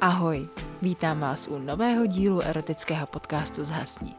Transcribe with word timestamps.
Ahoj, 0.00 0.48
vítám 0.82 1.20
vás 1.20 1.48
u 1.48 1.58
nového 1.58 2.06
dílu 2.06 2.40
erotického 2.40 3.06
podcastu 3.06 3.64
Zhasni. 3.64 4.14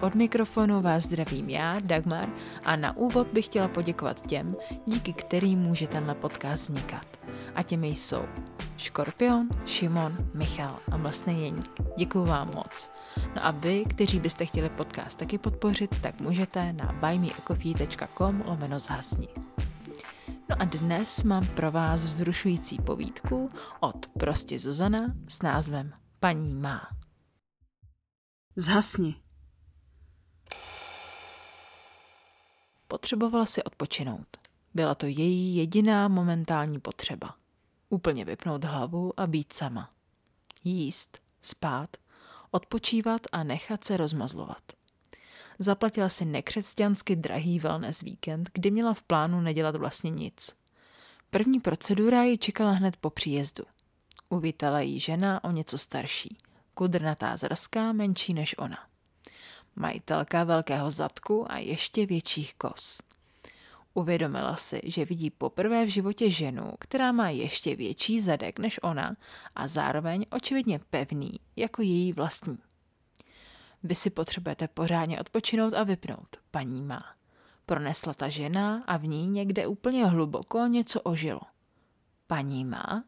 Od 0.00 0.14
mikrofonu 0.14 0.82
vás 0.82 1.04
zdravím 1.04 1.48
já, 1.48 1.80
Dagmar, 1.80 2.28
a 2.64 2.76
na 2.76 2.96
úvod 2.96 3.26
bych 3.26 3.44
chtěla 3.44 3.68
poděkovat 3.68 4.26
těm, 4.26 4.56
díky 4.86 5.12
kterým 5.12 5.58
může 5.58 5.86
tenhle 5.86 6.14
podcast 6.14 6.62
vznikat. 6.68 7.06
A 7.54 7.62
těmi 7.62 7.88
jsou 7.88 8.22
Škorpion, 8.76 9.48
Šimon, 9.66 10.16
Michal 10.34 10.78
a 10.92 10.96
Mlsný 10.96 11.42
Jeník. 11.42 11.70
Děkuju 11.98 12.24
vám 12.24 12.54
moc. 12.54 12.90
No 13.36 13.46
a 13.46 13.50
vy, 13.50 13.84
kteří 13.84 14.20
byste 14.20 14.46
chtěli 14.46 14.68
podcast 14.68 15.18
taky 15.18 15.38
podpořit, 15.38 16.00
tak 16.00 16.20
můžete 16.20 16.72
na 16.72 16.94
buymeacoffee.com 17.00 18.42
lomeno 18.46 18.80
zhasni. 18.80 19.28
A 20.60 20.64
dnes 20.64 21.24
mám 21.24 21.46
pro 21.46 21.70
vás 21.70 22.02
vzrušující 22.02 22.78
povídku 22.78 23.50
od 23.80 24.06
Prostě 24.06 24.58
Zuzana 24.58 24.98
s 25.28 25.42
názvem 25.42 25.92
Paní 26.18 26.54
má. 26.54 26.88
Zhasni. 28.56 29.14
Potřebovala 32.88 33.46
si 33.46 33.62
odpočinout. 33.62 34.26
Byla 34.74 34.94
to 34.94 35.06
její 35.06 35.56
jediná 35.56 36.08
momentální 36.08 36.80
potřeba. 36.80 37.34
Úplně 37.88 38.24
vypnout 38.24 38.64
hlavu 38.64 39.20
a 39.20 39.26
být 39.26 39.52
sama. 39.52 39.90
Jíst, 40.64 41.18
spát, 41.42 41.96
odpočívat 42.50 43.20
a 43.32 43.44
nechat 43.44 43.84
se 43.84 43.96
rozmazlovat. 43.96 44.79
Zaplatila 45.62 46.08
si 46.08 46.24
nekřesťansky 46.24 47.16
drahý 47.16 47.58
wellness 47.58 48.00
víkend, 48.00 48.50
kdy 48.52 48.70
měla 48.70 48.94
v 48.94 49.02
plánu 49.02 49.40
nedělat 49.40 49.76
vlastně 49.76 50.10
nic. 50.10 50.50
První 51.30 51.60
procedura 51.60 52.22
ji 52.22 52.38
čekala 52.38 52.70
hned 52.70 52.96
po 52.96 53.10
příjezdu. 53.10 53.64
Uvítala 54.28 54.80
jí 54.80 55.00
žena 55.00 55.44
o 55.44 55.50
něco 55.50 55.78
starší, 55.78 56.36
kudrnatá 56.74 57.36
zrská, 57.36 57.92
menší 57.92 58.34
než 58.34 58.54
ona. 58.58 58.78
Majitelka 59.76 60.44
velkého 60.44 60.90
zadku 60.90 61.52
a 61.52 61.58
ještě 61.58 62.06
větších 62.06 62.54
kos. 62.54 63.00
Uvědomila 63.94 64.56
si, 64.56 64.80
že 64.84 65.04
vidí 65.04 65.30
poprvé 65.30 65.84
v 65.84 65.88
životě 65.88 66.30
ženu, 66.30 66.72
která 66.78 67.12
má 67.12 67.28
ještě 67.28 67.76
větší 67.76 68.20
zadek 68.20 68.58
než 68.58 68.80
ona 68.82 69.16
a 69.56 69.68
zároveň 69.68 70.26
očividně 70.30 70.80
pevný 70.90 71.40
jako 71.56 71.82
její 71.82 72.12
vlastní. 72.12 72.58
Vy 73.82 73.94
si 73.94 74.10
potřebujete 74.10 74.68
pořádně 74.68 75.20
odpočinout 75.20 75.74
a 75.74 75.84
vypnout, 75.84 76.36
paní 76.50 76.82
má. 76.82 77.14
Pronesla 77.66 78.14
ta 78.14 78.28
žena 78.28 78.84
a 78.86 78.96
v 78.96 79.06
ní 79.06 79.28
někde 79.28 79.66
úplně 79.66 80.06
hluboko 80.06 80.66
něco 80.66 81.00
ožilo. 81.00 81.40
Paní 82.26 82.64
má? 82.64 83.04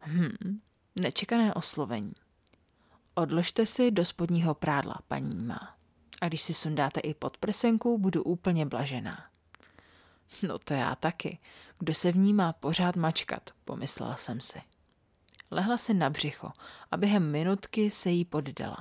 Hm, 0.00 0.60
nečekané 0.96 1.54
oslovení. 1.54 2.12
Odložte 3.14 3.66
si 3.66 3.90
do 3.90 4.04
spodního 4.04 4.54
prádla, 4.54 4.98
paní 5.08 5.44
má. 5.44 5.76
A 6.20 6.28
když 6.28 6.42
si 6.42 6.54
sundáte 6.54 7.00
i 7.00 7.14
pod 7.14 7.36
prsenku, 7.36 7.98
budu 7.98 8.22
úplně 8.22 8.66
blažená. 8.66 9.24
No 10.48 10.58
to 10.58 10.74
já 10.74 10.94
taky. 10.94 11.38
Kdo 11.78 11.94
se 11.94 12.12
v 12.12 12.16
ní 12.16 12.32
má 12.32 12.52
pořád 12.52 12.96
mačkat, 12.96 13.50
pomyslela 13.64 14.16
jsem 14.16 14.40
si. 14.40 14.62
Lehla 15.50 15.78
si 15.78 15.94
na 15.94 16.10
břicho 16.10 16.52
a 16.90 16.96
během 16.96 17.30
minutky 17.30 17.90
se 17.90 18.10
jí 18.10 18.24
poddala. 18.24 18.76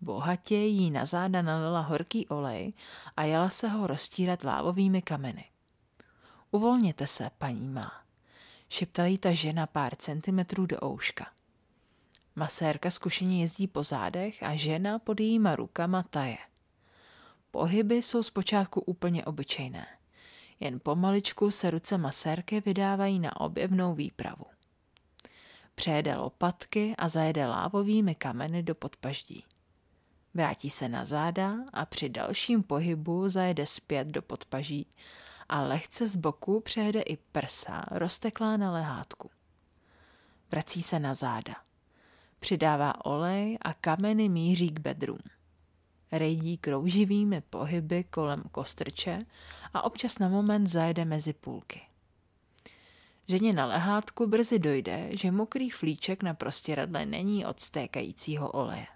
Bohatě 0.00 0.54
jí 0.54 0.90
na 0.90 1.04
záda 1.04 1.42
nalila 1.42 1.80
horký 1.80 2.28
olej 2.28 2.72
a 3.16 3.24
jela 3.24 3.50
se 3.50 3.68
ho 3.68 3.86
roztírat 3.86 4.44
lávovými 4.44 5.02
kameny. 5.02 5.44
Uvolněte 6.50 7.06
se, 7.06 7.30
paní 7.38 7.68
má, 7.68 7.92
šeptala 8.68 9.08
jí 9.08 9.18
ta 9.18 9.32
žena 9.32 9.66
pár 9.66 9.96
centimetrů 9.96 10.66
do 10.66 10.76
ouška. 10.84 11.26
Masérka 12.36 12.90
zkušeně 12.90 13.40
jezdí 13.40 13.66
po 13.66 13.82
zádech 13.82 14.42
a 14.42 14.56
žena 14.56 14.98
pod 14.98 15.20
jejíma 15.20 15.56
rukama 15.56 16.02
taje. 16.02 16.38
Pohyby 17.50 17.94
jsou 17.94 18.22
zpočátku 18.22 18.80
úplně 18.80 19.24
obyčejné. 19.24 19.86
Jen 20.60 20.80
pomaličku 20.80 21.50
se 21.50 21.70
ruce 21.70 21.98
masérky 21.98 22.60
vydávají 22.60 23.18
na 23.18 23.40
objevnou 23.40 23.94
výpravu. 23.94 24.44
Přejede 25.74 26.16
lopatky 26.16 26.94
a 26.98 27.08
zajede 27.08 27.46
lávovými 27.46 28.14
kameny 28.14 28.62
do 28.62 28.74
podpaždí. 28.74 29.44
Vrátí 30.34 30.70
se 30.70 30.88
na 30.88 31.04
záda 31.04 31.56
a 31.72 31.86
při 31.86 32.08
dalším 32.08 32.62
pohybu 32.62 33.28
zajede 33.28 33.66
zpět 33.66 34.08
do 34.08 34.22
podpaží 34.22 34.86
a 35.48 35.60
lehce 35.60 36.08
z 36.08 36.16
boku 36.16 36.60
přejede 36.60 37.00
i 37.00 37.16
prsa 37.16 37.84
rozteklá 37.90 38.56
na 38.56 38.72
lehátku. 38.72 39.30
Vrací 40.50 40.82
se 40.82 41.00
na 41.00 41.14
záda. 41.14 41.54
Přidává 42.40 43.04
olej 43.04 43.58
a 43.62 43.74
kameny 43.74 44.28
míří 44.28 44.70
k 44.70 44.80
bedrům. 44.80 45.18
Rejdí 46.12 46.58
krouživými 46.58 47.40
pohyby 47.40 48.04
kolem 48.04 48.42
kostrče 48.52 49.26
a 49.74 49.82
občas 49.82 50.18
na 50.18 50.28
moment 50.28 50.66
zajede 50.66 51.04
mezi 51.04 51.32
půlky. 51.32 51.80
Ženě 53.28 53.52
na 53.52 53.66
lehátku 53.66 54.26
brzy 54.26 54.58
dojde, 54.58 55.08
že 55.10 55.30
mokrý 55.30 55.70
flíček 55.70 56.22
na 56.22 56.34
prostěradle 56.34 57.06
není 57.06 57.46
od 57.46 57.60
stékajícího 57.60 58.50
oleje. 58.50 58.86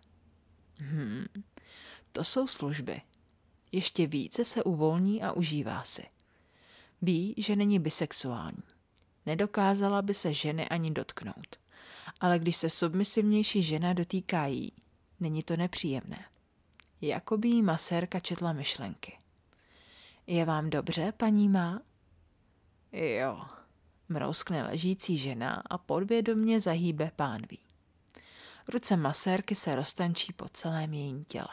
Hmm, 0.76 1.24
to 2.12 2.24
jsou 2.24 2.46
služby. 2.46 3.00
Ještě 3.72 4.06
více 4.06 4.44
se 4.44 4.64
uvolní 4.64 5.22
a 5.22 5.32
užívá 5.32 5.84
si. 5.84 6.04
Ví, 7.02 7.34
že 7.38 7.56
není 7.56 7.78
bisexuální. 7.78 8.62
Nedokázala 9.26 10.02
by 10.02 10.14
se 10.14 10.34
ženy 10.34 10.68
ani 10.68 10.90
dotknout. 10.90 11.56
Ale 12.20 12.38
když 12.38 12.56
se 12.56 12.70
submisivnější 12.70 13.62
žena 13.62 13.92
dotýká 13.92 14.46
jí, 14.46 14.72
není 15.20 15.42
to 15.42 15.56
nepříjemné. 15.56 16.24
Jako 17.00 17.38
by 17.38 17.48
jí 17.48 17.62
masérka 17.62 18.20
četla 18.20 18.52
myšlenky. 18.52 19.18
Je 20.26 20.44
vám 20.44 20.70
dobře, 20.70 21.12
paní 21.12 21.48
má? 21.48 21.80
Jo, 22.92 23.40
mrouskne 24.08 24.62
ležící 24.62 25.18
žena 25.18 25.62
a 25.70 25.78
podvědomně 25.78 26.60
zahýbe 26.60 27.10
pánví. 27.16 27.58
Ruce 28.68 28.96
masérky 28.96 29.54
se 29.54 29.76
roztančí 29.76 30.32
po 30.32 30.48
celém 30.48 30.94
jejím 30.94 31.24
těle. 31.24 31.48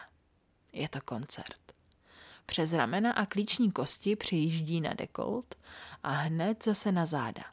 Je 0.74 0.90
to 0.90 1.02
koncert. 1.02 1.60
Přes 2.46 2.74
ramena 2.74 3.12
a 3.12 3.26
klíční 3.26 3.72
kosti 3.72 4.16
přijíždí 4.16 4.82
na 4.82 4.94
dekolt 4.94 5.56
a 6.04 6.10
hned 6.10 6.64
zase 6.64 6.92
na 6.92 7.06
záda. 7.06 7.44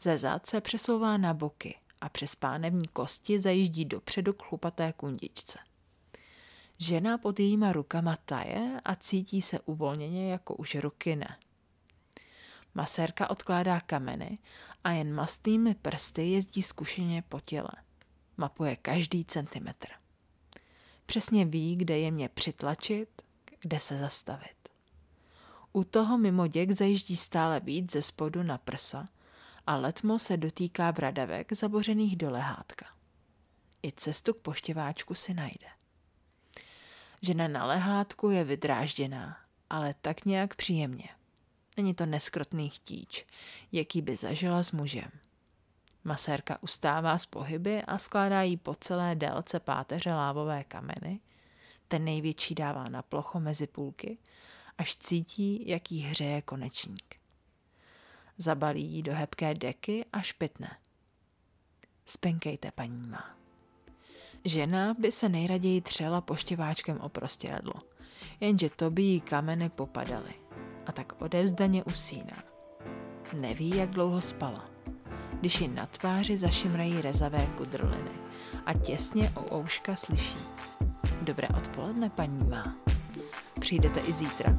Ze 0.00 0.18
zád 0.18 0.46
se 0.46 0.60
přesouvá 0.60 1.16
na 1.16 1.34
boky 1.34 1.78
a 2.00 2.08
přes 2.08 2.34
pánevní 2.34 2.88
kosti 2.88 3.40
zajíždí 3.40 3.84
dopředu 3.84 4.32
k 4.32 4.42
chlupaté 4.42 4.92
kundičce. 4.92 5.58
Žena 6.78 7.18
pod 7.18 7.40
jejíma 7.40 7.72
rukama 7.72 8.16
taje 8.24 8.80
a 8.84 8.96
cítí 8.96 9.42
se 9.42 9.60
uvolněně, 9.60 10.32
jako 10.32 10.54
už 10.54 10.74
ruky 10.74 11.16
ne. 11.16 11.36
Masérka 12.74 13.30
odkládá 13.30 13.80
kameny 13.80 14.38
a 14.84 14.90
jen 14.90 15.14
mastnými 15.14 15.74
prsty 15.74 16.22
jezdí 16.22 16.62
zkušeně 16.62 17.22
po 17.28 17.40
těle– 17.40 17.70
mapuje 18.40 18.76
každý 18.76 19.24
centimetr. 19.24 19.88
Přesně 21.06 21.44
ví, 21.44 21.76
kde 21.76 21.98
je 21.98 22.10
mě 22.10 22.28
přitlačit, 22.28 23.22
kde 23.60 23.80
se 23.80 23.98
zastavit. 23.98 24.56
U 25.72 25.84
toho 25.84 26.18
mimo 26.18 26.46
děk 26.46 26.70
zajíždí 26.70 27.16
stále 27.16 27.60
víc 27.60 27.92
ze 27.92 28.02
spodu 28.02 28.42
na 28.42 28.58
prsa 28.58 29.08
a 29.66 29.76
letmo 29.76 30.18
se 30.18 30.36
dotýká 30.36 30.92
bradavek 30.92 31.52
zabořených 31.52 32.16
do 32.16 32.30
lehátka. 32.30 32.86
I 33.82 33.92
cestu 33.92 34.34
k 34.34 34.40
poštěváčku 34.40 35.14
si 35.14 35.34
najde. 35.34 35.66
Žena 37.22 37.48
na 37.48 37.66
lehátku 37.66 38.30
je 38.30 38.44
vydrážděná, 38.44 39.36
ale 39.70 39.94
tak 40.00 40.24
nějak 40.24 40.54
příjemně. 40.54 41.08
Není 41.76 41.94
to 41.94 42.06
neskrotný 42.06 42.68
chtíč, 42.68 43.26
jaký 43.72 44.02
by 44.02 44.16
zažila 44.16 44.62
s 44.62 44.72
mužem. 44.72 45.10
Masérka 46.04 46.62
ustává 46.62 47.18
z 47.18 47.26
pohyby 47.26 47.82
a 47.82 47.98
skládá 47.98 48.42
jí 48.42 48.56
po 48.56 48.74
celé 48.74 49.14
délce 49.14 49.60
páteře 49.60 50.14
lávové 50.14 50.64
kameny. 50.64 51.20
Ten 51.88 52.04
největší 52.04 52.54
dává 52.54 52.88
na 52.88 53.02
plocho 53.02 53.40
mezi 53.40 53.66
půlky, 53.66 54.18
až 54.78 54.96
cítí, 54.96 55.68
jaký 55.68 56.00
hřeje 56.00 56.42
konečník. 56.42 57.16
Zabalí 58.38 58.84
ji 58.84 59.02
do 59.02 59.14
hebké 59.14 59.54
deky 59.54 60.04
a 60.12 60.20
špitne. 60.20 60.76
Spenkejte, 62.06 62.70
paní 62.70 63.08
má. 63.08 63.36
Žena 64.44 64.94
by 64.98 65.12
se 65.12 65.28
nejraději 65.28 65.80
třela 65.80 66.20
poštěváčkem 66.20 67.00
o 67.00 67.08
prostěradlo, 67.08 67.74
jenže 68.40 68.70
to 68.70 68.90
by 68.90 69.02
jí 69.02 69.20
kameny 69.20 69.68
popadaly 69.68 70.34
a 70.86 70.92
tak 70.92 71.22
odevzdaně 71.22 71.84
usíná. 71.84 72.42
Neví, 73.32 73.76
jak 73.76 73.90
dlouho 73.90 74.20
spala 74.20 74.70
když 75.40 75.60
ji 75.60 75.68
na 75.68 75.86
tváři 75.86 76.36
zašimrají 76.38 77.02
rezavé 77.02 77.46
kudrliny 77.58 78.10
a 78.66 78.74
těsně 78.74 79.32
u 79.36 79.56
ouška 79.56 79.96
slyší. 79.96 80.36
Dobré 81.22 81.48
odpoledne, 81.48 82.10
paní 82.10 82.44
má. 82.44 82.74
Přijdete 83.60 84.00
i 84.00 84.12
zítra? 84.12 84.58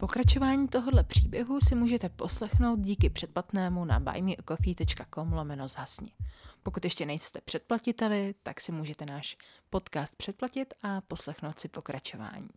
Pokračování 0.00 0.68
tohohle 0.68 1.04
příběhu 1.04 1.58
si 1.60 1.74
můžete 1.74 2.08
poslechnout 2.08 2.80
díky 2.80 3.10
předplatnému 3.10 3.84
na 3.84 4.00
buymeacoffee.com 4.00 5.32
lomeno 5.32 5.68
zhasni. 5.68 6.12
Pokud 6.62 6.84
ještě 6.84 7.06
nejste 7.06 7.40
předplatiteli, 7.40 8.34
tak 8.42 8.60
si 8.60 8.72
můžete 8.72 9.06
náš 9.06 9.36
podcast 9.70 10.16
předplatit 10.16 10.74
a 10.82 11.00
poslechnout 11.00 11.60
si 11.60 11.68
pokračování. 11.68 12.48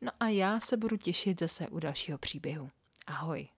No 0.00 0.10
a 0.20 0.28
já 0.28 0.60
se 0.60 0.76
budu 0.76 0.96
těšit 0.96 1.40
zase 1.40 1.68
u 1.68 1.78
dalšího 1.78 2.18
příběhu. 2.18 2.70
Ahoj. 3.06 3.48